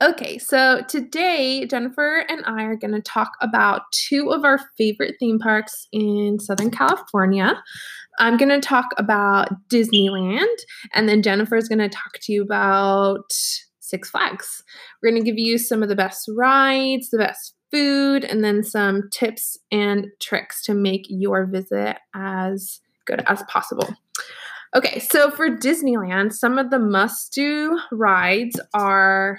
[0.00, 5.16] Okay, so today Jennifer and I are going to talk about two of our favorite
[5.18, 7.60] theme parks in Southern California.
[8.20, 10.56] I'm going to talk about Disneyland,
[10.94, 13.32] and then Jennifer is going to talk to you about
[13.80, 14.62] Six Flags.
[15.02, 18.62] We're going to give you some of the best rides, the best food, and then
[18.62, 23.88] some tips and tricks to make your visit as good as possible.
[24.76, 29.38] Okay, so for Disneyland, some of the must do rides are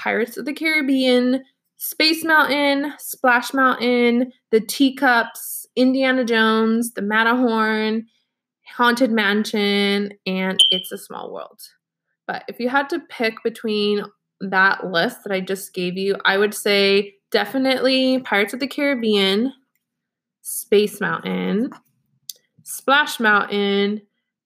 [0.00, 1.44] Pirates of the Caribbean,
[1.76, 8.06] Space Mountain, Splash Mountain, the Teacups, Indiana Jones, the Matterhorn,
[8.66, 11.60] Haunted Mansion, and It's a Small World.
[12.26, 14.04] But if you had to pick between
[14.40, 19.52] that list that I just gave you, I would say definitely Pirates of the Caribbean,
[20.40, 21.70] Space Mountain,
[22.62, 24.00] Splash Mountain,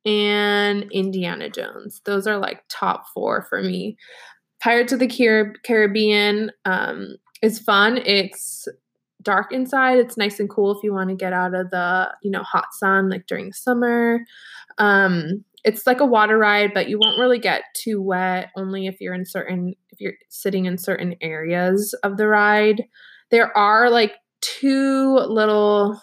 [0.04, 2.00] and Indiana Jones.
[2.04, 3.96] Those are like top four for me.
[4.64, 7.98] Pirates of the Car- Caribbean um, is fun.
[7.98, 8.66] It's
[9.20, 9.98] dark inside.
[9.98, 12.72] It's nice and cool if you want to get out of the you know hot
[12.72, 14.20] sun like during summer.
[14.78, 18.50] Um, it's like a water ride, but you won't really get too wet.
[18.56, 22.84] Only if you're in certain if you're sitting in certain areas of the ride.
[23.30, 26.00] There are like two little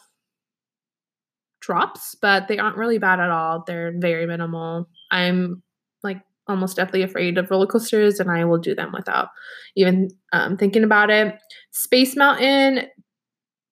[1.61, 3.63] drops, but they aren't really bad at all.
[3.65, 4.87] They're very minimal.
[5.09, 5.63] I'm
[6.03, 6.21] like
[6.51, 9.29] almost deathly afraid of roller coasters, and I will do them without
[9.75, 11.35] even um, thinking about it.
[11.71, 12.87] Space Mountain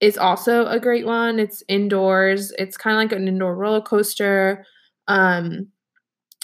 [0.01, 1.39] is also a great one.
[1.39, 2.51] It's indoors.
[2.57, 4.65] It's kind of like an indoor roller coaster.
[5.07, 5.67] Um,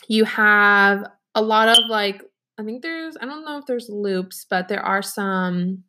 [0.08, 2.22] you have a lot of like
[2.58, 5.84] I think there's I don't know if there's loops, but there are some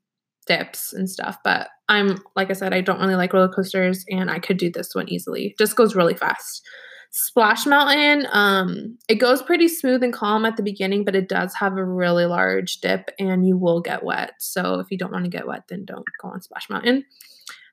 [0.46, 1.38] dips and stuff.
[1.44, 4.70] But I'm like I said, I don't really like roller coasters, and I could do
[4.70, 5.54] this one easily.
[5.58, 6.62] Just goes really fast.
[7.10, 11.54] Splash Mountain, um, it goes pretty smooth and calm at the beginning, but it does
[11.54, 14.32] have a really large dip and you will get wet.
[14.38, 17.04] So if you don't want to get wet, then don't go on Splash Mountain.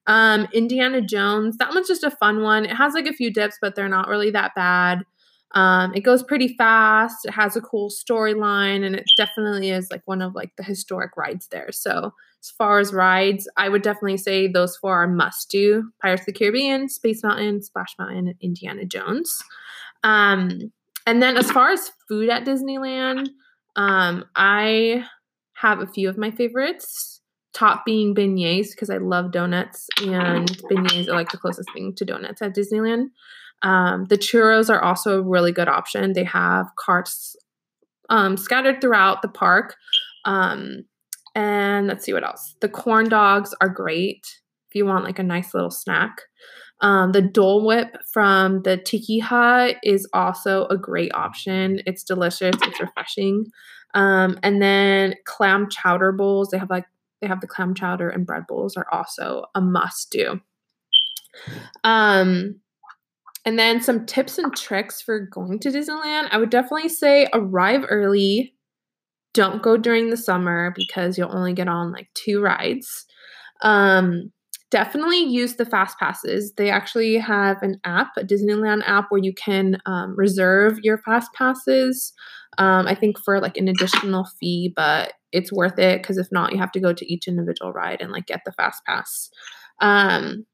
[0.07, 2.65] Um, Indiana Jones, that one's just a fun one.
[2.65, 5.05] It has like a few dips, but they're not really that bad.
[5.53, 7.25] Um, it goes pretty fast.
[7.25, 11.15] It has a cool storyline, and it definitely is like one of like the historic
[11.15, 11.71] rides there.
[11.71, 12.13] So
[12.43, 16.25] as far as rides, I would definitely say those four are must do: Pirates of
[16.27, 19.41] the Caribbean, Space Mountain, Splash Mountain, and Indiana Jones.
[20.03, 20.73] Um,
[21.07, 23.29] and then as far as food at Disneyland,
[23.75, 25.05] um, I
[25.53, 27.21] have a few of my favorites.
[27.53, 32.03] Top being beignets because I love donuts, and beignets are like the closest thing to
[32.03, 33.07] donuts at Disneyland.
[33.61, 36.13] Um, the churros are also a really good option.
[36.13, 37.35] They have carts
[38.09, 39.75] um, scattered throughout the park.
[40.25, 40.85] Um,
[41.35, 42.55] and let's see what else.
[42.61, 44.25] The corn dogs are great
[44.69, 46.21] if you want like a nice little snack.
[46.81, 51.81] Um, the Dole Whip from the Tiki Hut is also a great option.
[51.85, 52.55] It's delicious.
[52.61, 53.45] It's refreshing.
[53.93, 56.49] Um, and then clam chowder bowls.
[56.49, 56.85] They have like
[57.21, 60.41] they have the clam chowder and bread bowls are also a must do.
[61.83, 62.59] Um,
[63.45, 66.29] and then some tips and tricks for going to Disneyland.
[66.31, 68.55] I would definitely say arrive early.
[69.33, 73.05] Don't go during the summer because you'll only get on like two rides.
[73.61, 74.31] Um,
[74.69, 76.53] definitely use the fast passes.
[76.53, 81.31] They actually have an app, a Disneyland app, where you can um, reserve your fast
[81.33, 82.13] passes.
[82.57, 86.51] Um, I think for like an additional fee, but it's worth it because if not,
[86.51, 89.29] you have to go to each individual ride and like get the fast pass.
[89.79, 90.45] Um,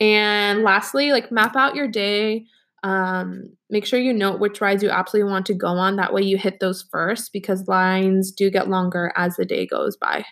[0.00, 2.46] and lastly, like map out your day.
[2.82, 5.96] Um, make sure you note which rides you absolutely want to go on.
[5.96, 9.96] That way you hit those first because lines do get longer as the day goes
[9.96, 10.24] by.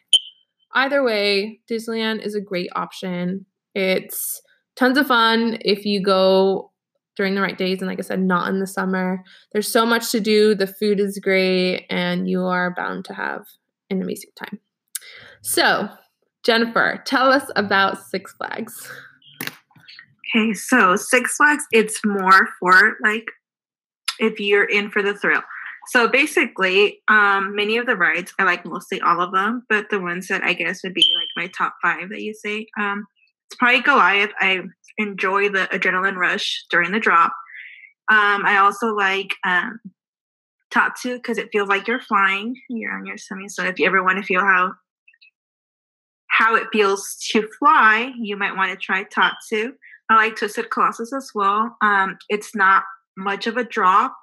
[0.74, 3.46] Either way, Disneyland is a great option.
[3.74, 4.40] It's
[4.76, 6.72] tons of fun if you go
[7.16, 9.22] during the right days and like I said, not in the summer.
[9.52, 13.46] There's so much to do, the food is great, and you are bound to have
[13.90, 14.58] an amazing time.
[15.42, 15.88] So,
[16.44, 18.90] Jennifer, tell us about Six Flags.
[20.34, 23.26] Okay, so Six Flags, it's more for like
[24.18, 25.42] if you're in for the thrill.
[25.88, 30.00] So basically, um, many of the rides, I like mostly all of them, but the
[30.00, 33.04] ones that I guess would be like my top five that you say, um,
[33.48, 34.30] it's probably Goliath.
[34.40, 34.62] I
[34.98, 37.32] enjoy the adrenaline rush during the drop.
[38.10, 39.78] Um, I also like um,
[40.70, 42.56] Tatsu because it feels like you're flying.
[42.70, 43.48] You're on your semi.
[43.48, 44.72] So if you ever want to feel how
[46.28, 49.74] how it feels to fly, you might want to try Tatsu.
[50.10, 51.76] I like Twisted Colossus as well.
[51.82, 52.84] Um, it's not
[53.16, 54.14] much of a drop.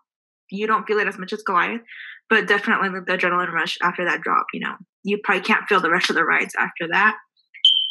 [0.49, 1.81] You don't feel it as much as Goliath,
[2.29, 4.47] but definitely the adrenaline rush after that drop.
[4.53, 7.15] You know, you probably can't feel the rest of the rides after that.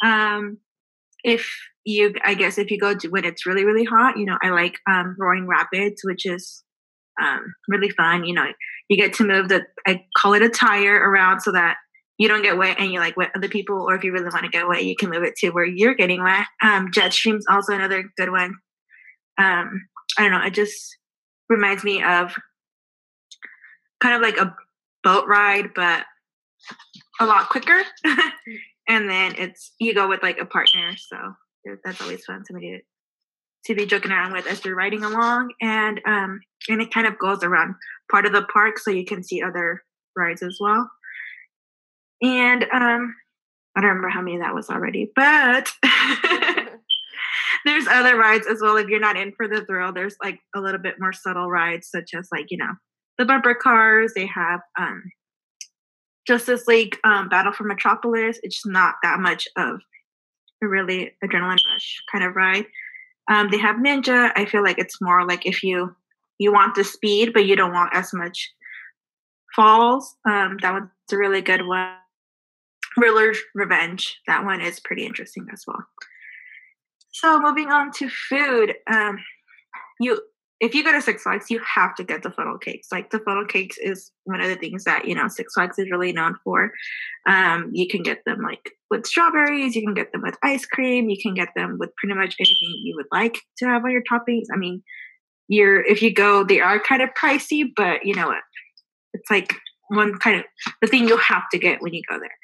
[0.03, 0.57] Um,
[1.23, 1.51] if
[1.85, 4.49] you, I guess, if you go to when it's really really hot, you know, I
[4.49, 6.63] like um, Roaring Rapids, which is
[7.21, 8.23] um, really fun.
[8.23, 8.45] You know,
[8.89, 11.77] you get to move the I call it a tire around so that
[12.21, 14.45] you don't get wet and you like wet other people, or if you really want
[14.45, 16.45] to get wet, you can move it to where you're getting wet.
[16.61, 18.53] Um, Jetstream's also another good one.
[19.39, 19.87] Um,
[20.19, 20.97] I don't know, it just
[21.49, 22.35] reminds me of
[24.01, 24.55] kind of like a
[25.03, 26.05] boat ride, but
[27.19, 27.79] a lot quicker.
[28.87, 31.17] and then it's you go with like a partner, so
[31.83, 32.45] that's always fun.
[32.45, 32.83] Somebody
[33.65, 36.39] to, to be joking around with as you're riding along, and um,
[36.69, 37.73] and it kind of goes around
[38.11, 39.81] part of the park, so you can see other
[40.15, 40.87] rides as well.
[42.21, 43.15] And um,
[43.75, 45.71] I don't remember how many that was already, but
[47.65, 48.77] there's other rides as well.
[48.77, 51.89] If you're not in for the thrill, there's like a little bit more subtle rides,
[51.89, 52.73] such as like you know
[53.17, 54.13] the bumper cars.
[54.15, 55.03] They have um,
[56.27, 58.39] Justice League um, Battle for Metropolis.
[58.43, 59.79] It's not that much of
[60.63, 62.65] a really adrenaline rush kind of ride.
[63.29, 64.31] Um, they have Ninja.
[64.35, 65.95] I feel like it's more like if you
[66.39, 68.51] you want the speed, but you don't want as much
[69.55, 70.15] falls.
[70.27, 72.00] Um, that one's a really good one.
[72.97, 74.19] Riddler's Revenge.
[74.27, 75.83] That one is pretty interesting as well.
[77.11, 78.73] So moving on to food.
[78.91, 79.17] Um,
[79.99, 80.21] you
[80.61, 82.89] if you go to Six Flags, you have to get the funnel cakes.
[82.91, 85.89] Like the funnel cakes is one of the things that you know Six Flags is
[85.89, 86.71] really known for.
[87.27, 89.75] Um, you can get them like with strawberries.
[89.75, 91.09] You can get them with ice cream.
[91.09, 94.03] You can get them with pretty much anything you would like to have on your
[94.03, 94.45] toppings.
[94.53, 94.83] I mean,
[95.47, 98.43] you're if you go, they are kind of pricey, but you know what?
[99.13, 99.55] It's like
[99.89, 100.45] one kind of
[100.81, 102.37] the thing you'll have to get when you go there.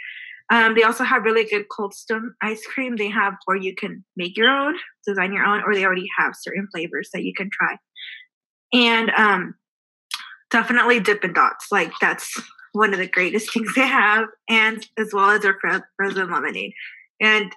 [0.50, 2.96] Um, they also have really good Cold Stone ice cream.
[2.96, 6.36] They have, or you can make your own, design your own, or they already have
[6.40, 7.78] certain flavors that you can try.
[8.74, 9.56] And um,
[10.50, 11.68] definitely Dippin' Dots.
[11.72, 12.42] Like that's
[12.72, 15.58] one of the greatest things they have, and as well as their
[15.98, 16.74] frozen lemonade.
[17.20, 17.52] And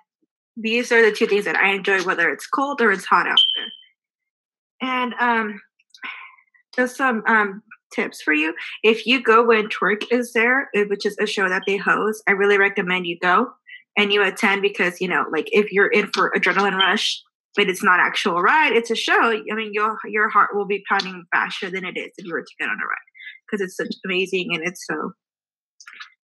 [0.56, 3.40] these are the two things that I enjoy, whether it's cold or it's hot out
[3.56, 4.90] there.
[4.90, 5.60] And um,
[6.74, 7.62] just some um,
[7.94, 8.54] tips for you.
[8.82, 12.22] If you go when Twerk is there, eh, which is a show that they host,
[12.26, 13.50] I really recommend you go
[13.96, 17.22] and you attend because, you know, like if you're in for adrenaline rush,
[17.56, 19.20] but it's not actual ride, it's a show.
[19.20, 22.42] I mean, your your heart will be pounding faster than it is if you were
[22.42, 23.10] to get on a ride
[23.46, 25.12] because it's such amazing and it's so.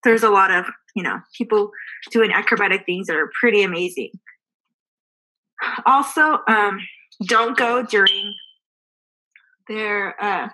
[0.03, 0.65] There's a lot of
[0.95, 1.71] you know people
[2.11, 4.11] doing acrobatic things that are pretty amazing.
[5.85, 6.79] Also, um,
[7.23, 8.33] don't go during
[9.67, 10.49] their uh,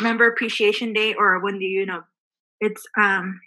[0.00, 2.02] member appreciation day or when do you know
[2.60, 3.40] it's um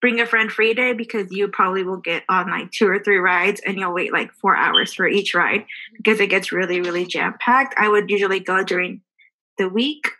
[0.00, 3.16] bring a friend free day because you probably will get on like two or three
[3.16, 5.64] rides and you'll wait like four hours for each ride
[5.96, 9.00] because it gets really really jam packed i would usually go during
[9.58, 10.10] the week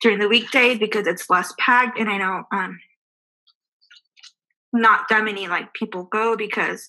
[0.00, 2.78] during the weekdays because it's less packed and i know um
[4.72, 6.88] not that many like people go because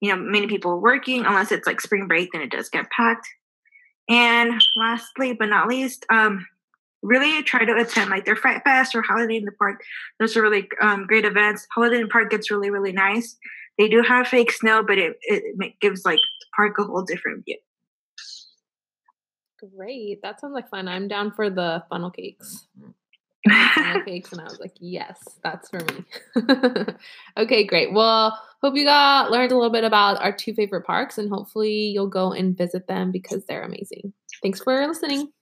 [0.00, 2.90] you know many people are working unless it's like spring break then it does get
[2.90, 3.26] packed.
[4.08, 6.46] And lastly but not least um
[7.02, 9.82] really try to attend like their Fright Fest or Holiday in the Park.
[10.18, 11.66] Those are really um, great events.
[11.74, 13.36] Holiday in the Park gets really, really nice.
[13.78, 17.44] They do have fake snow, but it, it gives like the park a whole different
[17.44, 17.58] view.
[19.76, 20.20] Great.
[20.22, 20.88] That sounds like fun.
[20.88, 22.66] I'm down for the funnel cakes.
[23.74, 26.84] funnel cakes, and I was like, yes, that's for me.
[27.36, 27.92] okay, great.
[27.92, 31.72] Well, hope you got learned a little bit about our two favorite parks, and hopefully
[31.72, 34.12] you'll go and visit them because they're amazing.
[34.42, 35.32] Thanks for listening.